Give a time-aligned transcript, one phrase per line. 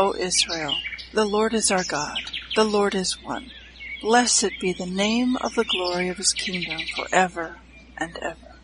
[0.00, 0.74] O Israel,
[1.12, 2.16] the Lord is our God,
[2.56, 3.50] the Lord is one.
[4.00, 7.58] Blessed be the name of the glory of his kingdom forever
[7.98, 8.56] and ever.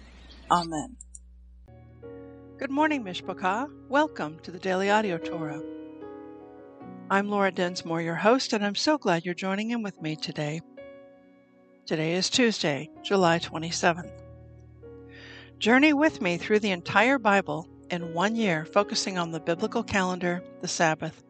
[0.50, 0.96] Amen.
[2.58, 3.66] Good morning, Mishpachah.
[3.90, 5.60] Welcome to the Daily Audio Torah.
[7.10, 10.62] I'm Laura Densmore, your host, and I'm so glad you're joining in with me today.
[11.84, 14.22] Today is Tuesday, July 27th.
[15.58, 20.42] Journey with me through the entire Bible in one year, focusing on the biblical calendar,
[20.62, 21.22] the Sabbath,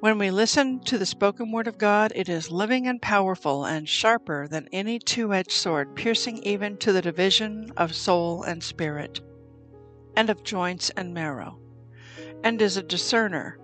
[0.00, 3.88] When we listen to the spoken word of God, it is living and powerful and
[3.88, 9.20] sharper than any two edged sword, piercing even to the division of soul and spirit,
[10.14, 11.58] and of joints and marrow,
[12.44, 13.58] and is a discerner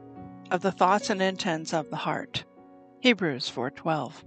[0.51, 2.45] of the thoughts and intents of the heart.
[2.99, 4.25] Hebrews 4:12.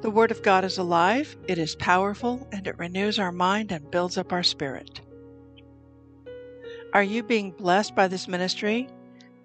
[0.00, 3.90] The word of God is alive, it is powerful, and it renews our mind and
[3.90, 5.02] builds up our spirit.
[6.94, 8.88] Are you being blessed by this ministry?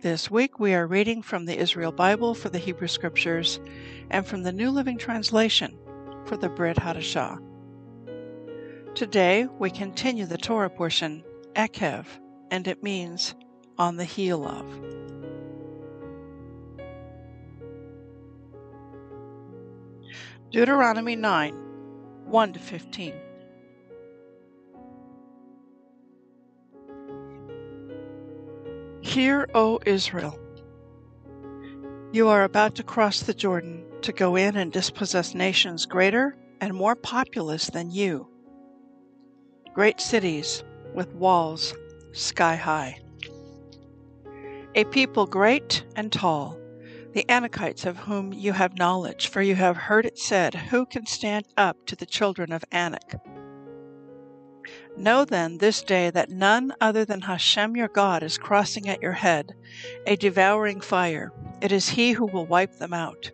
[0.00, 3.58] This week we are reading from the Israel Bible for the Hebrew Scriptures
[4.10, 5.76] and from the New Living Translation
[6.24, 7.42] for the Brit Hadashah.
[8.94, 11.24] Today we continue the Torah portion,
[11.56, 12.06] Ekev,
[12.52, 13.34] and it means
[13.76, 14.64] on the heel of.
[20.52, 21.54] Deuteronomy 9
[22.24, 23.14] 1 to 15.
[29.00, 30.38] Hear, O Israel.
[32.12, 36.74] You are about to cross the Jordan to go in and dispossess nations greater and
[36.74, 38.28] more populous than you.
[39.72, 40.64] Great cities
[40.94, 41.74] with walls
[42.12, 42.98] sky high.
[44.74, 46.58] A people great and tall,
[47.12, 51.06] the Anakites of whom you have knowledge, for you have heard it said, Who can
[51.06, 53.14] stand up to the children of Anak?
[54.96, 59.12] Know then this day that none other than Hashem your God is crossing at your
[59.12, 59.54] head,
[60.06, 61.32] a devouring fire.
[61.60, 63.30] It is He who will wipe them out.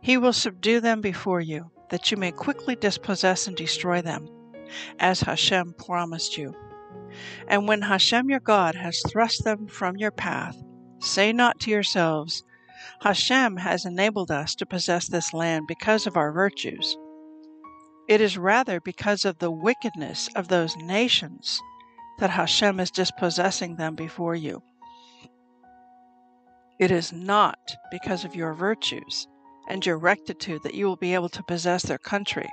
[0.00, 4.28] He will subdue them before you, that you may quickly dispossess and destroy them,
[4.98, 6.54] as Hashem promised you.
[7.46, 10.56] And when Hashem your God has thrust them from your path,
[11.00, 12.42] say not to yourselves,
[13.00, 16.96] Hashem has enabled us to possess this land because of our virtues.
[18.08, 21.60] It is rather because of the wickedness of those nations
[22.18, 24.62] that Hashem is dispossessing them before you.
[26.78, 29.28] It is not because of your virtues
[29.68, 32.48] and your rectitude that you will be able to possess their country.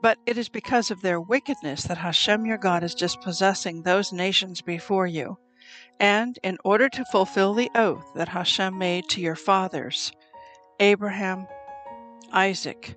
[0.00, 4.62] But it is because of their wickedness that Hashem your God is dispossessing those nations
[4.62, 5.36] before you,
[6.00, 10.12] and in order to fulfill the oath that Hashem made to your fathers,
[10.80, 11.46] Abraham,
[12.32, 12.96] Isaac,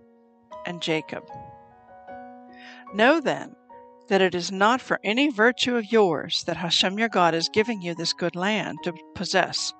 [0.69, 1.30] and Jacob.
[2.94, 3.56] Know then
[4.07, 7.81] that it is not for any virtue of yours that Hashem your God is giving
[7.81, 9.74] you this good land to possess,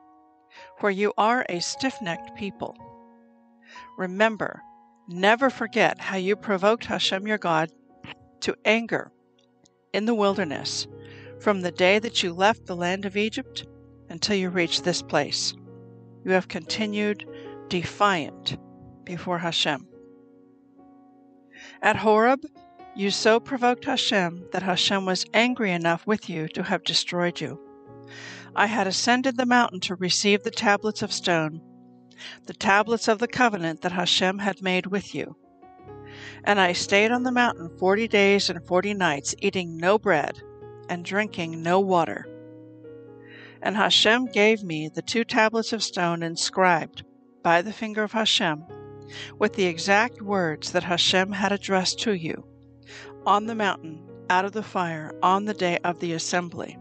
[0.80, 2.76] for you are a stiff necked people.
[3.98, 4.62] Remember,
[5.08, 7.72] never forget how you provoked Hashem your God
[8.42, 9.12] to anger
[9.94, 10.88] in the wilderness
[11.40, 13.66] from the day that you left the land of Egypt
[14.10, 15.54] until you reached this place.
[16.24, 17.26] You have continued
[17.70, 18.58] defiant
[19.06, 19.89] before Hashem.
[21.82, 22.46] At Horeb,
[22.94, 27.60] you so provoked Hashem that Hashem was angry enough with you to have destroyed you.
[28.54, 31.62] I had ascended the mountain to receive the tablets of stone,
[32.48, 35.38] the tablets of the covenant that Hashem had made with you.
[36.44, 40.42] And I stayed on the mountain forty days and forty nights, eating no bread
[40.90, 42.28] and drinking no water.
[43.62, 47.04] And Hashem gave me the two tablets of stone inscribed
[47.42, 48.66] by the finger of Hashem
[49.38, 52.44] with the exact words that Hashem had addressed to you
[53.26, 56.78] on the mountain out of the fire on the day of the assembly.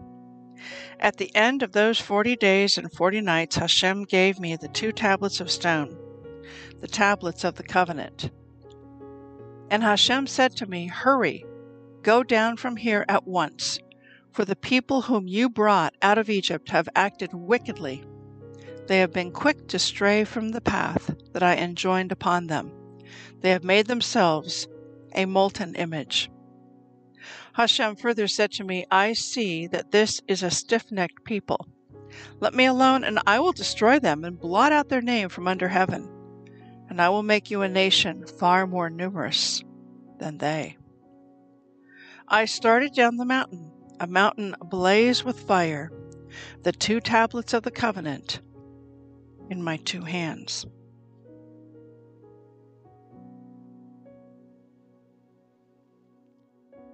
[0.99, 4.91] At the end of those forty days and forty nights, Hashem gave me the two
[4.91, 5.97] tablets of stone,
[6.81, 8.29] the tablets of the covenant.
[9.71, 11.45] And Hashem said to me, Hurry,
[12.01, 13.79] go down from here at once,
[14.31, 18.03] for the people whom you brought out of Egypt have acted wickedly.
[18.89, 22.71] They have been quick to stray from the path that I enjoined upon them.
[23.39, 24.67] They have made themselves
[25.13, 26.31] a molten image.
[27.53, 31.67] Hashem further said to me, I see that this is a stiff necked people.
[32.39, 35.67] Let me alone, and I will destroy them and blot out their name from under
[35.67, 36.09] heaven.
[36.89, 39.63] And I will make you a nation far more numerous
[40.17, 40.77] than they.
[42.27, 43.69] I started down the mountain,
[43.99, 45.91] a mountain ablaze with fire,
[46.63, 48.41] the two tablets of the covenant
[49.49, 50.65] in my two hands.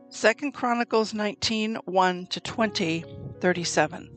[0.10, 3.04] Second Chronicles 19 1 to 20
[3.42, 4.10] 37.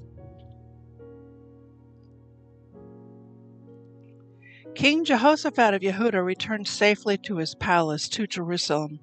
[4.77, 9.01] King Jehoshaphat of Yehuda returned safely to his palace to Jerusalem.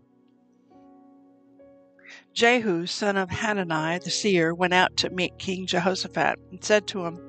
[2.33, 7.05] Jehu, son of Hanani the seer, went out to meet King Jehoshaphat and said to
[7.05, 7.19] him,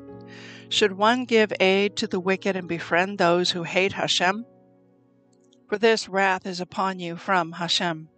[0.68, 4.44] Should one give aid to the wicked and befriend those who hate Hashem?
[5.68, 8.08] For this wrath is upon you from Hashem.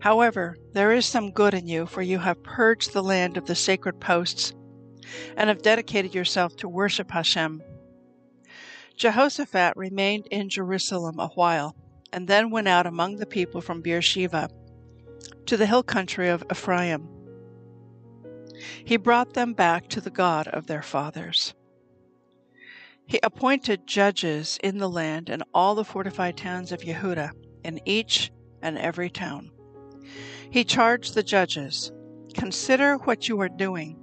[0.00, 3.54] However, there is some good in you, for you have purged the land of the
[3.54, 4.52] sacred posts
[5.36, 7.62] and have dedicated yourself to worship Hashem.
[8.96, 11.76] Jehoshaphat remained in Jerusalem a while,
[12.12, 14.48] and then went out among the people from Beersheba
[15.46, 17.08] to the hill country of Ephraim.
[18.84, 21.54] He brought them back to the God of their fathers.
[23.06, 27.32] He appointed judges in the land and all the fortified towns of Yehuda,
[27.64, 28.30] in each
[28.62, 29.50] and every town.
[30.50, 31.92] He charged the judges,
[32.34, 33.98] Consider what you are doing.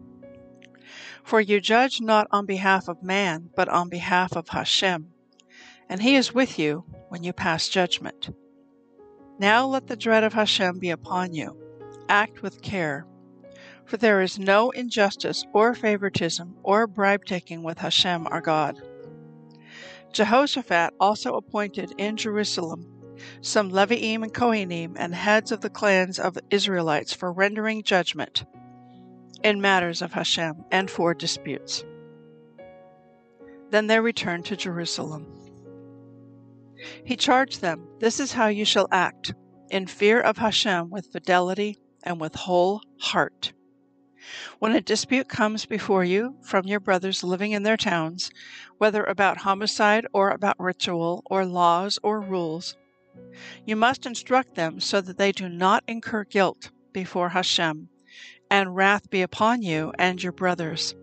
[1.23, 5.12] For you judge not on behalf of man, but on behalf of Hashem,
[5.88, 8.29] and he is with you when you pass judgment.
[9.39, 11.57] Now let the dread of Hashem be upon you.
[12.07, 13.05] Act with care,
[13.89, 18.80] for there is no injustice or favoritism or bribe taking with Hashem our God.
[20.13, 22.86] Jehoshaphat also appointed in Jerusalem
[23.41, 28.45] some Leviim and Kohanim and heads of the clans of the Israelites for rendering judgment
[29.44, 31.83] in matters of Hashem and for disputes.
[33.71, 35.27] Then they returned to Jerusalem.
[37.03, 39.33] He charged them, This is how you shall act,
[39.69, 43.51] in fear of Hashem with fidelity and with whole heart.
[44.60, 48.31] When a dispute comes before you from your brothers living in their towns,
[48.77, 52.75] whether about homicide or about ritual or laws or rules,
[53.66, 57.89] you must instruct them so that they do not incur guilt before Hashem,
[58.50, 60.95] and wrath be upon you and your brothers.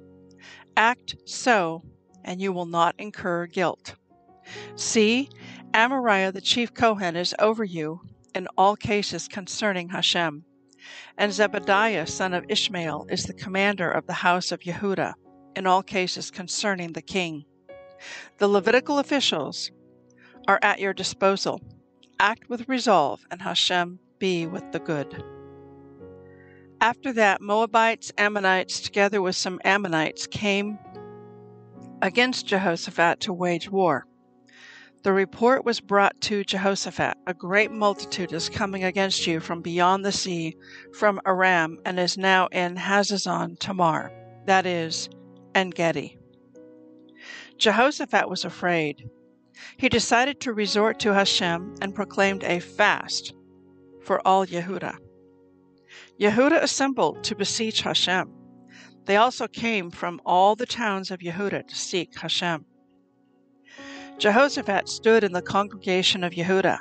[0.77, 1.83] Act so,
[2.25, 3.95] and you will not incur guilt.
[4.75, 5.29] See,
[5.73, 8.01] Amariah the chief Kohen is over you
[8.35, 10.45] in all cases concerning Hashem,
[11.19, 15.15] and Zebadiah son of Ishmael is the commander of the house of Yehuda
[15.55, 17.45] in all cases concerning the king.
[18.39, 19.71] The Levitical officials
[20.47, 21.61] are at your disposal
[22.19, 25.23] Act with resolve, and Hashem be with the good.
[26.81, 30.79] After that, Moabites, Ammonites, together with some Ammonites, came
[32.01, 34.07] against Jehoshaphat to wage war.
[35.07, 40.05] The report was brought to Jehoshaphat A great multitude is coming against you from beyond
[40.05, 40.57] the sea,
[40.93, 44.11] from Aram, and is now in Hazazon Tamar,
[44.47, 45.09] that is,
[45.55, 46.19] En Gedi.
[47.57, 49.09] Jehoshaphat was afraid.
[49.77, 53.33] He decided to resort to Hashem and proclaimed a fast
[54.03, 54.99] for all Yehuda.
[56.19, 58.35] Yehuda assembled to besiege Hashem.
[59.05, 62.65] They also came from all the towns of Yehuda to seek Hashem.
[64.19, 66.79] Jehoshaphat stood in the congregation of Yehuda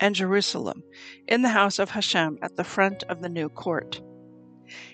[0.00, 0.82] and Jerusalem
[1.28, 4.00] in the house of Hashem at the front of the new court.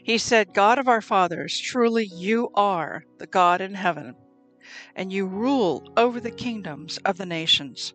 [0.02, 4.16] He said, God of our fathers, truly you are the God in heaven
[4.96, 7.94] and you rule over the kingdoms of the nations.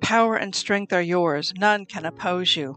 [0.00, 2.76] Power and strength are yours, none can oppose you.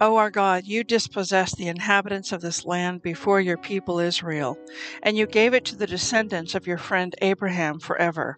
[0.00, 4.56] O our God, you dispossessed the inhabitants of this land before your people Israel,
[5.02, 8.36] and you gave it to the descendants of your friend Abraham forever.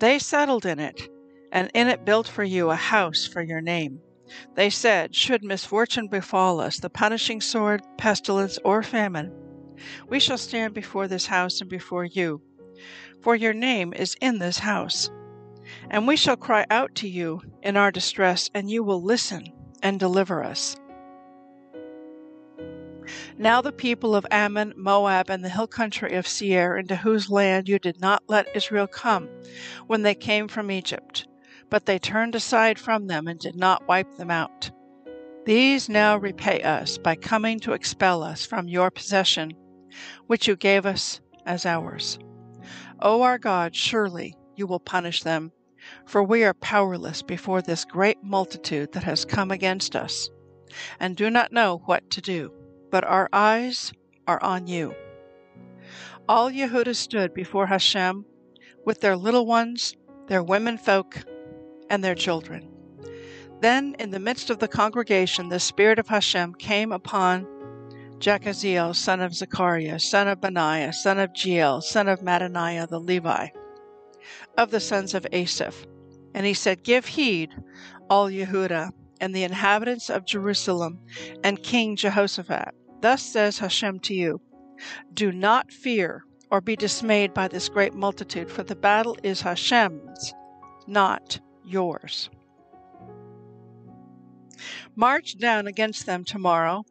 [0.00, 1.08] They settled in it,
[1.52, 4.00] and in it built for you a house for your name.
[4.56, 9.32] They said, Should misfortune befall us, the punishing sword, pestilence, or famine,
[10.08, 12.42] we shall stand before this house and before you,
[13.22, 15.08] for your name is in this house.
[15.88, 19.53] And we shall cry out to you in our distress, and you will listen
[19.84, 20.76] and deliver us.
[23.36, 27.68] Now the people of Ammon, Moab, and the hill country of Seir, into whose land
[27.68, 29.28] you did not let Israel come
[29.86, 31.26] when they came from Egypt,
[31.68, 34.70] but they turned aside from them and did not wipe them out.
[35.44, 39.52] These now repay us by coming to expel us from your possession,
[40.26, 42.18] which you gave us as ours.
[43.00, 45.52] O our God, surely you will punish them,
[46.06, 50.30] for we are powerless before this great multitude that has come against us,
[51.00, 52.52] and do not know what to do,
[52.90, 53.92] but our eyes
[54.26, 54.94] are on you.
[56.28, 58.24] All Yehudah stood before Hashem
[58.84, 59.94] with their little ones,
[60.26, 61.22] their women folk,
[61.90, 62.68] and their children.
[63.60, 67.46] Then, in the midst of the congregation, the Spirit of Hashem came upon
[68.18, 73.48] Jahaziel, son of Zechariah, son of Benaiah, son of Jeiel, son of Mattaniah the Levi,
[74.56, 75.86] of the sons of Asaph.
[76.34, 77.50] And he said, Give heed,
[78.10, 78.90] all Yehudah,
[79.20, 81.00] and the inhabitants of Jerusalem,
[81.42, 82.74] and King Jehoshaphat.
[83.00, 84.40] Thus says Hashem to you
[85.12, 90.34] Do not fear or be dismayed by this great multitude, for the battle is Hashem's,
[90.86, 92.30] not yours.
[94.94, 96.84] March down against them tomorrow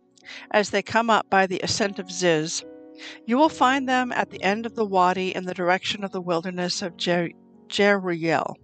[0.51, 2.63] as they come up by the ascent of Ziz.
[3.25, 6.21] You will find them at the end of the wadi in the direction of the
[6.21, 7.31] wilderness of Jer-
[7.67, 8.55] Jeriel.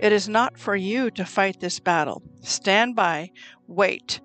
[0.00, 2.22] It is not for you to fight this battle.
[2.42, 3.30] Stand by,
[3.66, 4.20] wait,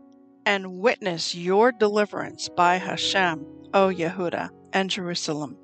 [0.46, 5.58] and witness your deliverance by Hashem, O Yehuda, and Jerusalem.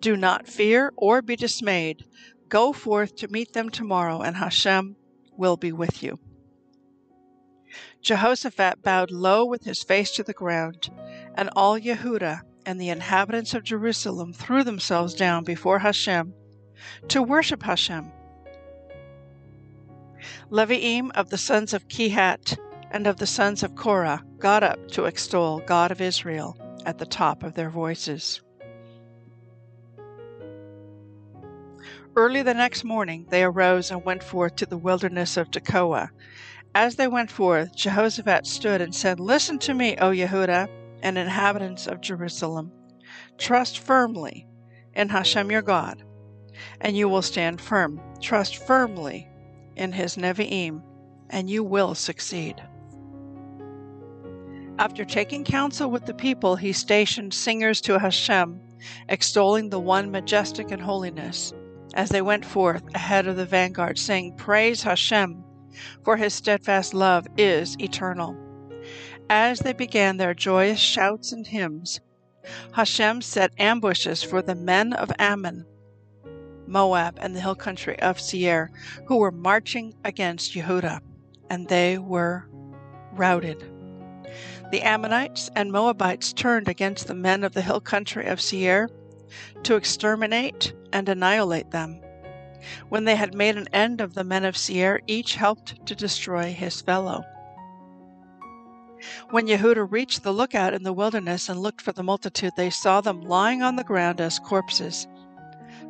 [0.00, 2.04] Do not fear or be dismayed.
[2.48, 4.96] Go forth to meet them tomorrow, and Hashem
[5.36, 6.18] will be with you.
[8.02, 10.90] Jehoshaphat bowed low with his face to the ground,
[11.34, 16.34] and all Yehudah and the inhabitants of Jerusalem threw themselves down before Hashem
[17.08, 18.10] to worship Hashem.
[20.50, 22.58] Leviim of the sons of Kehat
[22.90, 27.06] and of the sons of Korah got up to extol God of Israel at the
[27.06, 28.40] top of their voices.
[32.14, 36.10] Early the next morning they arose and went forth to the wilderness of Tekoa.
[36.74, 40.68] As they went forth, Jehoshaphat stood and said, Listen to me, O Yehudah
[41.02, 42.72] and inhabitants of Jerusalem.
[43.38, 44.46] Trust firmly
[44.94, 46.02] in Hashem your God,
[46.80, 48.00] and you will stand firm.
[48.20, 49.28] Trust firmly
[49.76, 50.82] in his Nevi'im,
[51.30, 52.62] and you will succeed.
[54.78, 58.60] After taking counsel with the people, he stationed singers to Hashem,
[59.08, 61.52] extolling the one majestic in holiness
[61.94, 65.44] as they went forth ahead of the vanguard, saying, Praise Hashem,
[66.04, 68.36] for his steadfast love is eternal.
[69.34, 72.00] As they began their joyous shouts and hymns,
[72.74, 75.64] Hashem set ambushes for the men of Ammon,
[76.66, 78.70] Moab, and the hill country of Seir,
[79.06, 81.00] who were marching against Yehudah,
[81.48, 82.46] and they were
[83.12, 83.64] routed.
[84.70, 88.90] The Ammonites and Moabites turned against the men of the hill country of Seir
[89.62, 92.02] to exterminate and annihilate them.
[92.90, 96.52] When they had made an end of the men of Seir, each helped to destroy
[96.52, 97.24] his fellow.
[99.30, 103.00] When Yehudah reached the lookout in the wilderness and looked for the multitude, they saw
[103.00, 105.06] them lying on the ground as corpses.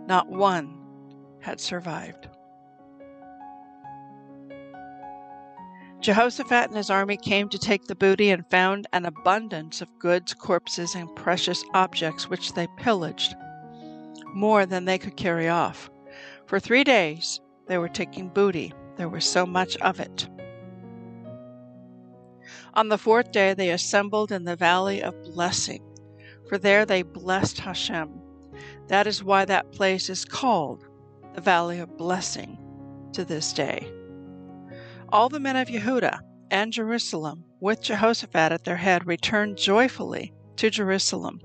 [0.07, 0.78] Not one
[1.40, 2.28] had survived.
[6.00, 10.35] Jehoshaphat and his army came to take the booty and found an abundance of goods,
[10.35, 13.37] corpses, and precious objects which they pillaged,
[14.35, 15.90] more than they could carry off.
[16.47, 20.28] For three days they were taking booty, there was so much of it.
[22.75, 25.83] On the fourth day they assembled in the valley of blessing,
[26.49, 28.11] for there they blessed Hashem.
[28.88, 30.87] That is why that place is called
[31.35, 32.59] the valley of blessing
[33.12, 33.93] to this day.
[35.11, 40.71] All the men of Yehuda and Jerusalem, with Jehoshaphat at their head, returned joyfully to
[40.71, 41.41] Jerusalem,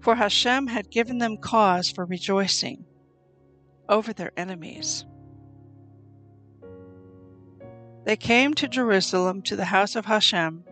[0.00, 2.84] for Hashem had given them cause for rejoicing
[3.88, 5.04] over their enemies.
[8.04, 10.64] They came to Jerusalem to the house of Hashem,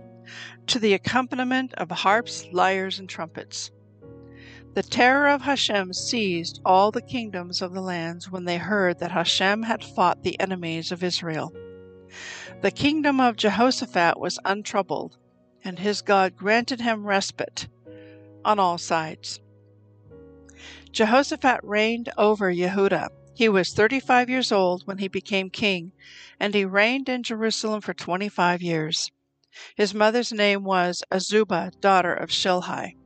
[0.67, 3.71] to the accompaniment of harps, lyres, and trumpets.
[4.75, 9.11] The terror of Hashem seized all the kingdoms of the lands when they heard that
[9.11, 11.53] Hashem had fought the enemies of Israel.
[12.63, 15.17] The kingdom of Jehoshaphat was untroubled,
[15.65, 17.69] and his God granted him respite
[18.45, 19.41] on all sides.
[20.93, 23.09] Jehoshaphat reigned over Yehudah.
[23.39, 25.93] He was 35 years old when he became king,
[26.41, 29.13] and he reigned in Jerusalem for 25 years.
[29.77, 32.97] His mother's name was Azubah, daughter of Shilhi.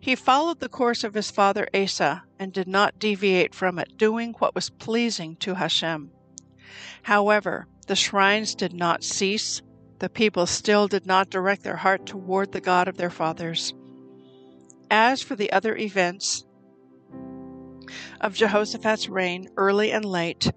[0.00, 4.32] He followed the course of his father Asa and did not deviate from it, doing
[4.38, 6.10] what was pleasing to Hashem.
[7.02, 9.60] However, the shrines did not cease.
[9.98, 13.74] The people still did not direct their heart toward the God of their fathers.
[14.90, 16.46] As for the other events
[18.20, 20.50] of Jehoshaphat's reign, early and late,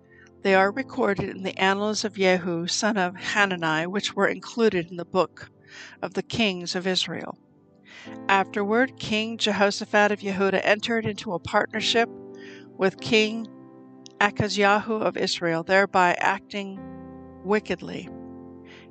[0.44, 4.98] they are recorded in the annals of Jehu, son of Hanani, which were included in
[4.98, 5.50] the book
[6.02, 7.38] of the kings of Israel.
[8.30, 12.10] Afterward, King Jehoshaphat of Yehuda entered into a partnership
[12.78, 13.48] with King
[14.20, 16.80] Achazyahu of Israel, thereby acting
[17.44, 18.10] wickedly.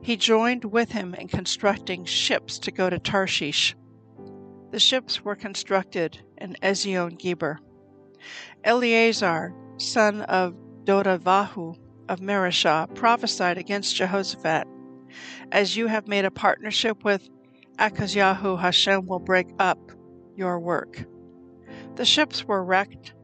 [0.00, 3.74] He joined with him in constructing ships to go to Tarshish.
[4.70, 7.60] The ships were constructed in Ezion Geber.
[8.64, 10.54] Eliezer, son of
[10.84, 11.76] Dodavahu
[12.08, 14.66] of Mareshah, prophesied against Jehoshaphat.
[15.52, 17.28] As you have made a partnership with
[17.78, 19.78] Achazyahu, Hashem will break up
[20.36, 21.04] your work.
[21.96, 23.14] The ships were wrecked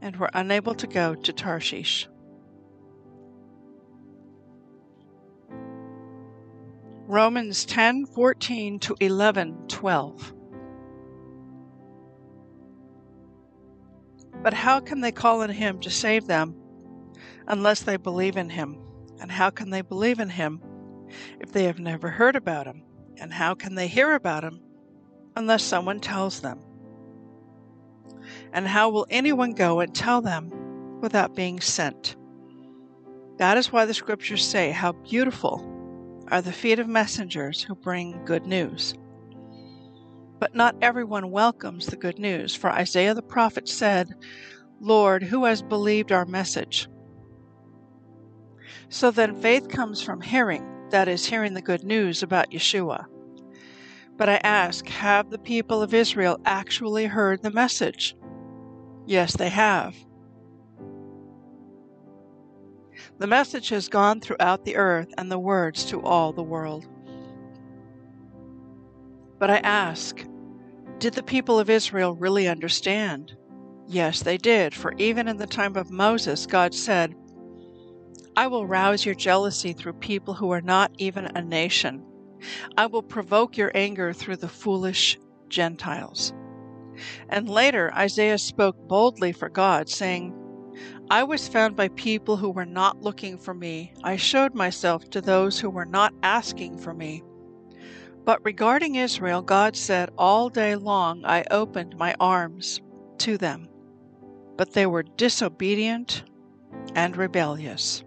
[0.00, 2.08] and were unable to go to Tarshish.
[7.08, 10.35] Romans 10:14 to 11:12
[14.42, 16.54] But how can they call on him to save them
[17.46, 18.78] unless they believe in him?
[19.20, 20.60] And how can they believe in him
[21.40, 22.82] if they have never heard about him?
[23.18, 24.60] And how can they hear about him
[25.36, 26.60] unless someone tells them?
[28.52, 32.16] And how will anyone go and tell them without being sent?
[33.38, 35.72] That is why the scriptures say, How beautiful
[36.28, 38.94] are the feet of messengers who bring good news.
[40.38, 44.14] But not everyone welcomes the good news, for Isaiah the prophet said,
[44.80, 46.88] Lord, who has believed our message?
[48.88, 53.06] So then faith comes from hearing, that is, hearing the good news about Yeshua.
[54.16, 58.14] But I ask, have the people of Israel actually heard the message?
[59.06, 59.96] Yes, they have.
[63.18, 66.86] The message has gone throughout the earth and the words to all the world.
[69.38, 70.24] But I ask,
[70.98, 73.36] did the people of Israel really understand?
[73.86, 77.14] Yes, they did, for even in the time of Moses, God said,
[78.36, 82.04] I will rouse your jealousy through people who are not even a nation.
[82.76, 86.32] I will provoke your anger through the foolish Gentiles.
[87.28, 90.34] And later, Isaiah spoke boldly for God, saying,
[91.10, 93.92] I was found by people who were not looking for me.
[94.02, 97.22] I showed myself to those who were not asking for me.
[98.26, 102.80] But regarding Israel, God said, All day long I opened my arms
[103.18, 103.68] to them.
[104.56, 106.24] But they were disobedient
[106.96, 108.02] and rebellious.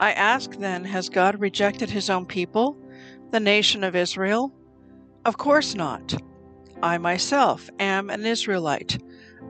[0.00, 2.76] I ask then, has God rejected his own people,
[3.30, 4.52] the nation of Israel?
[5.24, 6.20] Of course not.
[6.82, 9.00] I myself am an Israelite,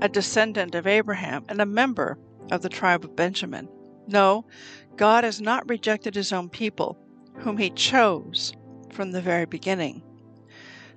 [0.02, 2.18] a descendant of Abraham, and a member
[2.50, 3.66] of the tribe of Benjamin.
[4.06, 4.44] No,
[4.96, 6.98] God has not rejected his own people,
[7.36, 8.52] whom he chose
[8.92, 10.02] from the very beginning.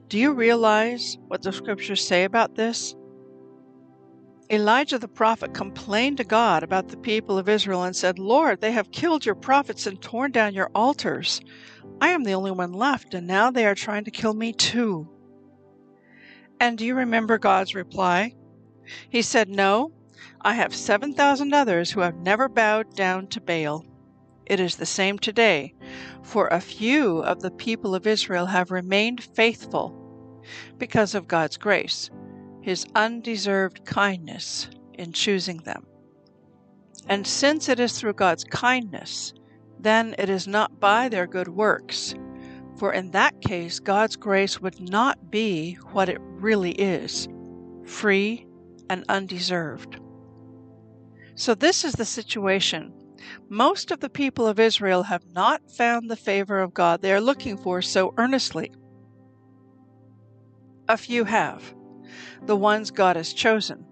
[0.09, 2.95] Do you realize what the scriptures say about this?
[4.51, 8.71] Elijah the prophet complained to God about the people of Israel and said, Lord, they
[8.71, 11.41] have killed your prophets and torn down your altars.
[11.99, 15.09] I am the only one left, and now they are trying to kill me too.
[16.59, 18.35] And do you remember God's reply?
[19.09, 19.91] He said, No,
[20.41, 23.83] I have 7,000 others who have never bowed down to Baal.
[24.45, 25.73] It is the same today,
[26.25, 29.95] for a few of the people of Israel have remained faithful
[30.77, 32.09] because of God's grace
[32.65, 35.85] his undeserved kindness in choosing them.
[37.07, 39.35] And since it is through God's kindness,
[39.79, 42.15] then it is not by their good works,
[42.75, 47.27] for in that case God's grace would not be what it really is
[47.85, 48.47] free
[48.89, 49.99] and undeserved.
[51.35, 52.91] So, this is the situation.
[53.49, 57.21] Most of the people of Israel have not found the favor of God they are
[57.21, 58.71] looking for so earnestly.
[60.87, 61.73] A few have
[62.45, 63.85] the ones God has chosen,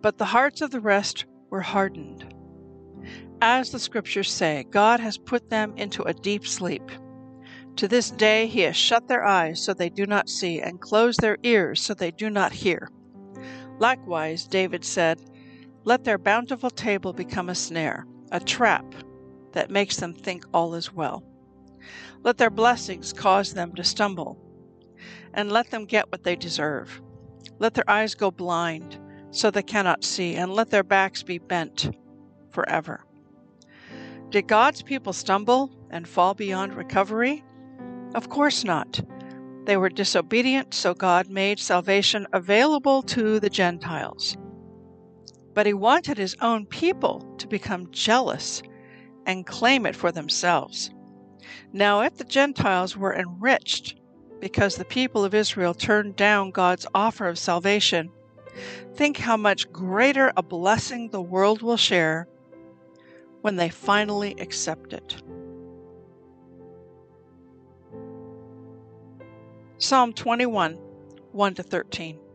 [0.00, 2.32] but the hearts of the rest were hardened.
[3.40, 6.90] As the scriptures say, God has put them into a deep sleep.
[7.76, 11.20] To this day he has shut their eyes so they do not see, and closed
[11.20, 12.88] their ears so they do not hear.
[13.78, 15.20] Likewise, David said,
[15.84, 18.84] Let their bountiful table become a snare, a trap
[19.52, 21.24] that makes them think all is well.
[22.22, 24.38] Let their blessings cause them to stumble,
[25.34, 27.00] and let them get what they deserve.
[27.58, 28.98] Let their eyes go blind,
[29.30, 31.90] so they cannot see, and let their backs be bent
[32.50, 33.04] forever.
[34.30, 37.44] Did God's people stumble and fall beyond recovery?
[38.14, 39.00] Of course not.
[39.64, 44.36] They were disobedient, so God made salvation available to the Gentiles.
[45.58, 48.62] But He wanted His own people to become jealous
[49.26, 50.92] and claim it for themselves.
[51.72, 53.96] Now, if the Gentiles were enriched
[54.38, 58.08] because the people of Israel turned down God's offer of salvation,
[58.94, 62.28] think how much greater a blessing the world will share
[63.40, 65.20] when they finally accept it.
[69.78, 70.74] Psalm 21
[71.32, 72.27] 1 to 13.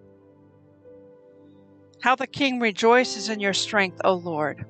[2.03, 4.65] How the king rejoices in your strength, O Lord.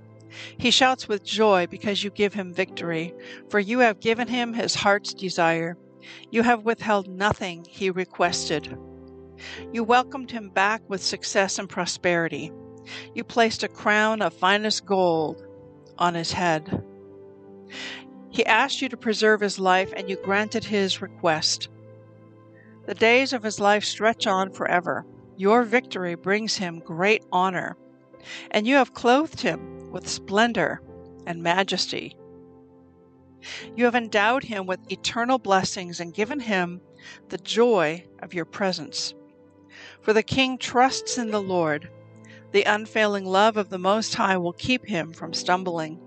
[0.59, 3.11] He shouts with joy because you give him victory,
[3.49, 5.75] for you have given him his heart's desire.
[6.29, 8.77] You have withheld nothing he requested.
[9.71, 12.51] You welcomed him back with success and prosperity.
[13.15, 15.43] You placed a crown of finest gold
[15.97, 16.83] on his head.
[18.29, 21.69] He asked you to preserve his life, and you granted his request.
[22.85, 25.03] The days of his life stretch on forever.
[25.35, 27.75] Your victory brings him great honor,
[28.51, 30.81] and you have clothed him with splendor
[31.25, 32.15] and majesty.
[33.75, 36.81] You have endowed him with eternal blessings and given him
[37.29, 39.13] the joy of your presence.
[40.01, 41.89] For the king trusts in the Lord.
[42.51, 45.99] The unfailing love of the Most High will keep him from stumbling.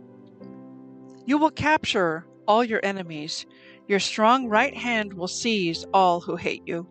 [1.26, 3.46] You will capture all your enemies.
[3.88, 6.86] Your strong right hand will seize all who hate you.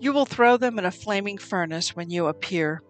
[0.00, 2.82] You will throw them in a flaming furnace when you appear.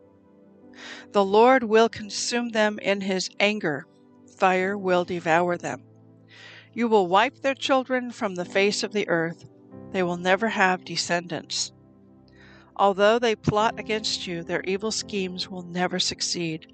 [1.13, 3.87] The Lord will consume them in his anger,
[4.39, 5.85] fire will devour them.
[6.73, 9.45] You will wipe their children from the face of the earth,
[9.93, 11.73] they will never have descendants.
[12.77, 16.67] Although they plot against you, their evil schemes will never succeed,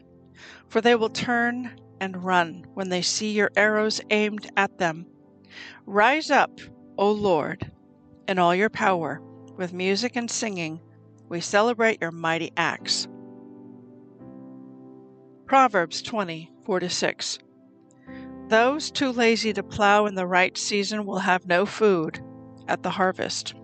[0.68, 5.07] for they will turn and run when they see your arrows aimed at them.
[5.85, 6.61] Rise up,
[6.97, 7.73] O Lord,
[8.29, 9.21] in all your power.
[9.59, 10.81] With music and singing,
[11.29, 13.09] we celebrate your mighty acts.
[15.47, 17.38] Proverbs 20 4 6.
[18.47, 22.21] Those too lazy to plow in the right season will have no food
[22.68, 23.55] at the harvest.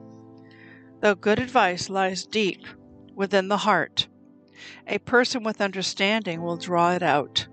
[1.00, 2.66] Though good advice lies deep
[3.14, 4.08] within the heart,
[4.88, 7.46] a person with understanding will draw it out.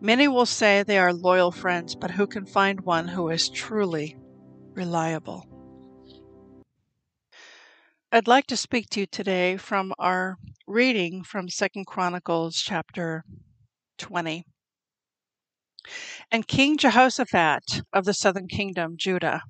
[0.00, 4.16] Many will say they are loyal friends, but who can find one who is truly
[4.74, 5.47] reliable?
[8.10, 13.22] I'd like to speak to you today from our reading from Second Chronicles chapter
[13.98, 14.46] 20.
[16.30, 19.42] And King Jehoshaphat of the southern kingdom, Judah,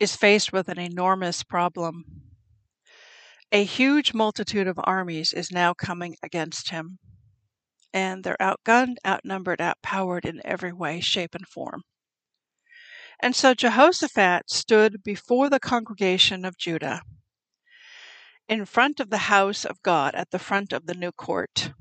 [0.00, 2.04] is faced with an enormous problem.
[3.52, 6.98] A huge multitude of armies is now coming against him
[7.92, 11.82] and they're outgunned, outnumbered, outpowered in every way, shape, and form.
[13.20, 17.02] And so Jehoshaphat stood before the congregation of Judah
[18.48, 21.72] in front of the house of God at the front of the new court.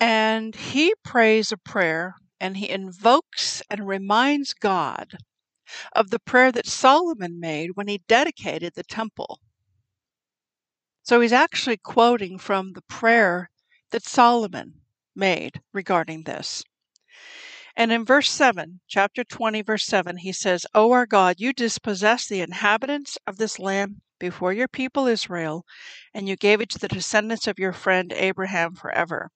[0.00, 5.16] And he prays a prayer and he invokes and reminds God
[5.92, 9.40] of the prayer that Solomon made when he dedicated the temple.
[11.02, 13.50] So he's actually quoting from the prayer
[13.90, 14.80] that Solomon
[15.14, 16.64] made regarding this.
[17.76, 22.26] And in verse 7, chapter 20, verse 7, he says, O our God, you dispossess
[22.26, 25.66] the inhabitants of this land before your people Israel,
[26.14, 29.28] and you gave it to the descendants of your friend Abraham forever.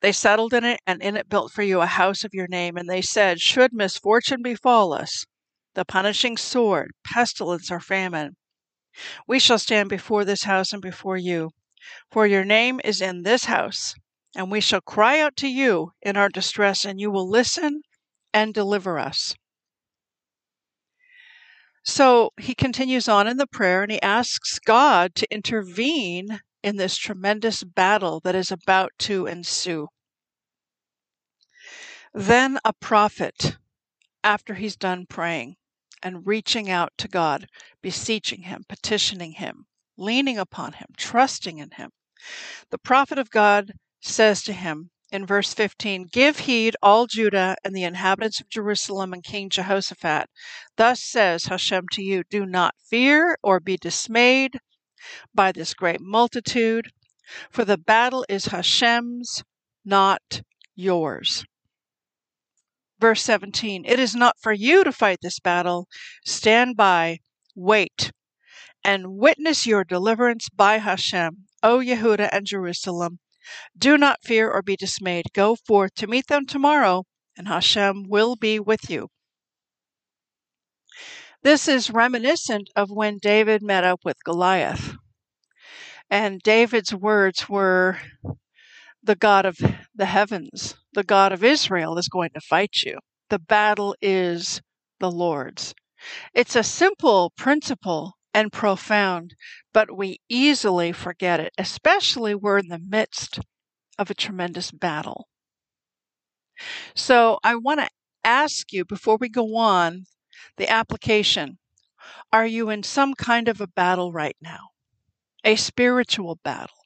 [0.00, 2.76] They settled in it, and in it built for you a house of your name.
[2.76, 5.26] And they said, Should misfortune befall us,
[5.74, 8.36] the punishing sword, pestilence, or famine,
[9.26, 11.50] we shall stand before this house and before you.
[12.12, 13.96] For your name is in this house,
[14.36, 17.82] and we shall cry out to you in our distress, and you will listen
[18.32, 19.34] and deliver us.
[21.84, 26.96] So he continues on in the prayer and he asks God to intervene in this
[26.96, 29.88] tremendous battle that is about to ensue.
[32.12, 33.56] Then a prophet,
[34.24, 35.56] after he's done praying
[36.02, 37.46] and reaching out to God,
[37.82, 41.90] beseeching him, petitioning him, leaning upon him, trusting in him.
[42.70, 47.74] The prophet of God says to him in verse 15 Give heed, all Judah and
[47.74, 50.28] the inhabitants of Jerusalem and King Jehoshaphat.
[50.76, 54.60] Thus says Hashem to you Do not fear or be dismayed
[55.34, 56.92] by this great multitude,
[57.50, 59.42] for the battle is Hashem's,
[59.84, 60.42] not
[60.74, 61.44] yours.
[62.98, 65.88] Verse 17 It is not for you to fight this battle.
[66.24, 67.18] Stand by,
[67.54, 68.12] wait,
[68.84, 73.20] and witness your deliverance by Hashem, O Yehuda and Jerusalem.
[73.76, 75.26] Do not fear or be dismayed.
[75.32, 77.04] Go forth to meet them tomorrow,
[77.36, 79.08] and Hashem will be with you.
[81.42, 84.96] This is reminiscent of when David met up with Goliath.
[86.10, 87.98] And David's words were,
[89.02, 89.58] The God of
[89.94, 92.98] the heavens, the God of Israel is going to fight you.
[93.30, 94.60] The battle is
[94.98, 95.74] the Lord's.
[96.34, 99.34] It's a simple principle and profound,
[99.72, 103.40] but we easily forget it, especially we're in the midst
[103.98, 105.26] of a tremendous battle.
[106.94, 107.88] So I want to
[108.22, 110.04] ask you before we go on
[110.56, 111.58] the application.
[112.32, 114.70] Are you in some kind of a battle right now?
[115.44, 116.76] A spiritual battle,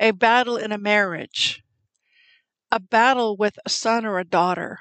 [0.00, 1.62] a battle in a marriage,
[2.72, 4.78] a battle with a son or a daughter,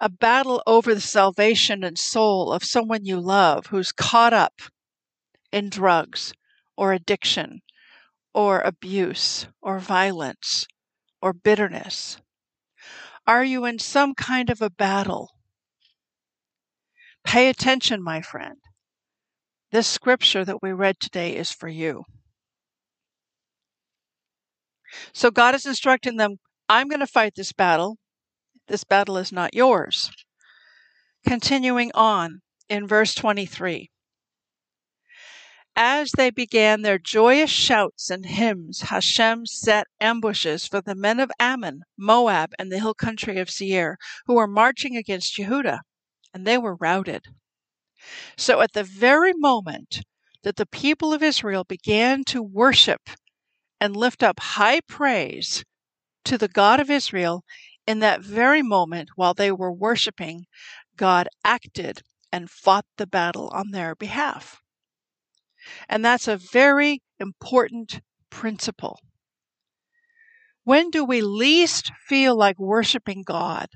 [0.00, 4.60] a battle over the salvation and soul of someone you love who's caught up
[5.52, 6.32] in drugs
[6.76, 7.60] or addiction
[8.34, 10.66] or abuse or violence
[11.22, 12.18] or bitterness?
[13.26, 15.30] Are you in some kind of a battle?
[17.24, 18.56] Pay attention, my friend.
[19.72, 22.04] This scripture that we read today is for you.
[25.12, 26.36] So God is instructing them
[26.68, 27.96] I'm going to fight this battle.
[28.68, 30.10] This battle is not yours.
[31.26, 33.90] Continuing on in verse 23.
[35.78, 41.30] As they began their joyous shouts and hymns, Hashem set ambushes for the men of
[41.38, 45.80] Ammon, Moab, and the hill country of Seir, who were marching against Yehudah,
[46.32, 47.26] and they were routed.
[48.38, 50.00] So at the very moment
[50.44, 53.10] that the people of Israel began to worship
[53.80, 55.62] and lift up high praise
[56.24, 57.44] to the God of Israel,
[57.86, 60.46] in that very moment while they were worshiping,
[60.96, 64.60] God acted and fought the battle on their behalf.
[65.88, 69.00] And that's a very important principle.
[70.64, 73.68] When do we least feel like worshiping God?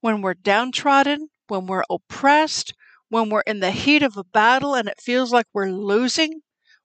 [0.00, 2.74] When we're downtrodden, when we're oppressed,
[3.08, 6.40] when we're in the heat of a battle and it feels like we're losing,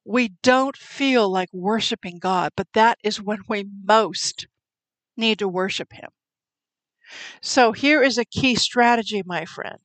[0.06, 4.48] we don't feel like worshiping God, but that is when we most
[5.20, 6.10] need to worship Him.
[7.42, 9.82] So here is a key strategy, my friend.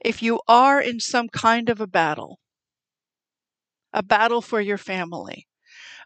[0.00, 2.40] If you are in some kind of a battle,
[3.92, 5.48] a battle for your family,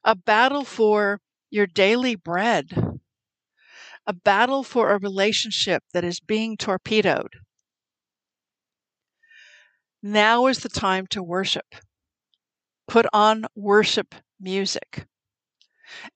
[0.05, 2.71] a battle for your daily bread,
[4.07, 7.33] a battle for a relationship that is being torpedoed,
[10.03, 11.75] now is the time to worship.
[12.87, 15.07] Put on worship music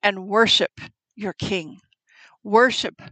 [0.03, 0.81] and worship
[1.17, 1.81] your King.
[2.45, 3.03] Worship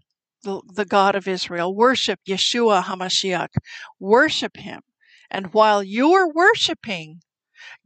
[0.44, 1.74] the, the God of Israel.
[1.74, 3.48] Worship Yeshua HaMashiach.
[3.98, 4.82] Worship Him.
[5.30, 7.20] And while you're worshiping,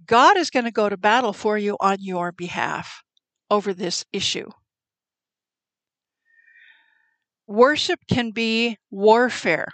[0.04, 3.02] God is going to go to battle for you on your behalf
[3.50, 4.50] over this issue.
[7.46, 9.68] Worship can be warfare.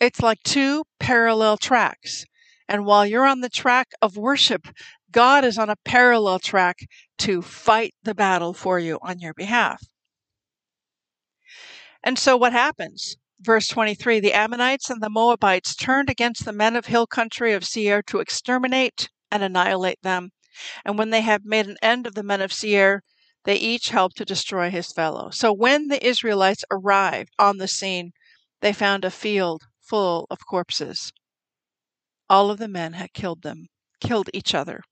[0.00, 2.24] It's like two parallel tracks.
[2.68, 4.66] And while you're on the track of worship,
[5.10, 6.76] God is on a parallel track
[7.18, 9.80] to fight the battle for you on your behalf.
[12.02, 13.16] And so what happens?
[13.40, 17.64] Verse 23 The Ammonites and the Moabites turned against the men of hill country of
[17.64, 20.30] Seir to exterminate and annihilate them.
[20.84, 23.02] And when they had made an end of the men of Seir,
[23.44, 25.30] they each helped to destroy his fellow.
[25.30, 28.12] So when the Israelites arrived on the scene,
[28.60, 31.12] they found a field full of corpses.
[32.28, 33.68] All of the men had killed them,
[34.00, 34.82] killed each other.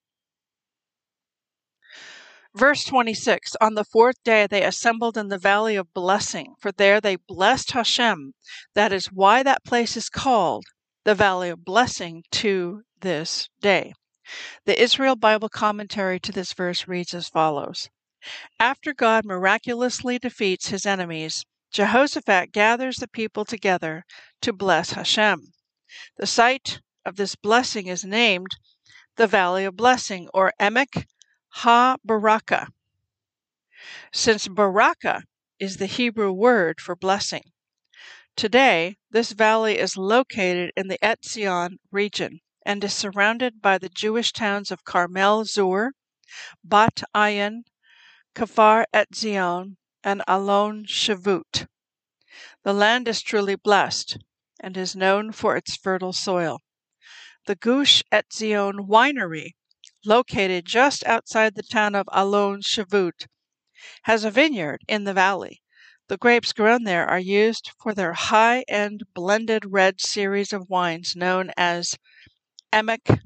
[2.57, 7.03] Verse 26 On the fourth day they assembled in the valley of blessing, for there
[7.03, 8.33] they blessed Hashem.
[8.73, 10.64] That is why that place is called
[11.05, 13.92] the valley of blessing to this day.
[14.64, 17.90] The Israel Bible commentary to this verse reads as follows
[18.59, 24.03] After God miraculously defeats his enemies, Jehoshaphat gathers the people together
[24.40, 25.53] to bless Hashem.
[26.16, 28.57] The site of this blessing is named
[29.16, 31.05] the Valley of Blessing or Emek
[31.61, 32.69] Ha Baraka,
[34.12, 35.23] since Baraka
[35.59, 37.45] is the Hebrew word for blessing.
[38.37, 44.35] Today, this valley is located in the Etzion region and is surrounded by the Jewish
[44.35, 45.92] towns of Karmei Tzur,
[46.62, 47.62] Bat Ayin,
[48.35, 51.66] Kfar Etzion, and Alon Shavut.
[52.64, 54.19] The land is truly blessed
[54.61, 56.61] and is known for its fertile soil.
[57.47, 59.53] The Gush Etzion Winery,
[60.07, 63.27] located just outside the town of Alon Shavut,
[64.05, 65.61] has a vineyard in the valley.
[66.09, 71.16] The grapes grown there are used for their high end blended red series of wines
[71.16, 71.97] known as
[72.73, 73.21] Emek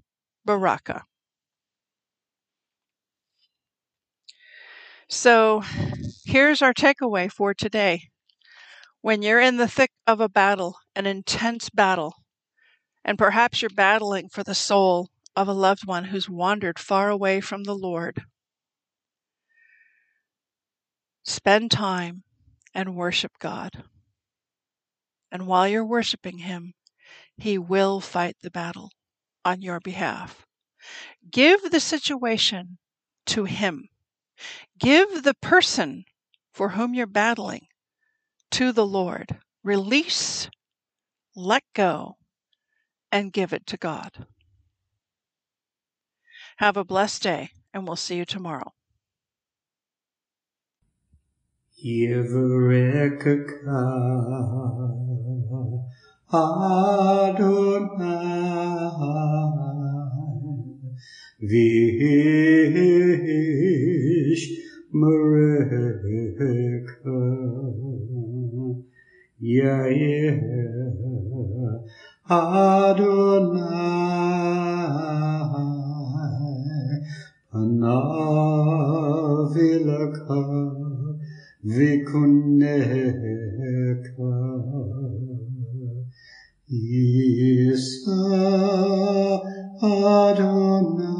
[0.44, 1.04] Baraka.
[5.08, 5.62] So
[6.24, 8.08] here's our takeaway for today.
[9.02, 12.14] When you're in the thick of a battle, an intense battle,
[13.04, 17.40] and perhaps you're battling for the soul of a loved one who's wandered far away
[17.40, 18.24] from the Lord,
[21.24, 22.24] spend time
[22.74, 23.84] and worship God.
[25.30, 26.74] And while you're worshiping Him,
[27.36, 28.90] He will fight the battle
[29.44, 30.44] on your behalf.
[31.30, 32.78] Give the situation
[33.26, 33.88] to Him.
[34.78, 36.04] Give the person
[36.52, 37.66] for whom you're battling
[38.52, 39.38] to the Lord.
[39.62, 40.48] Release,
[41.36, 42.16] let go,
[43.12, 44.26] and give it to God.
[46.60, 48.74] Have a blessed day, and we'll see you tomorrow.
[72.30, 74.49] Adonai
[77.50, 77.90] Panavilaka
[81.66, 83.10] Vikuneka
[86.70, 88.22] Isa
[89.82, 91.10] Adonai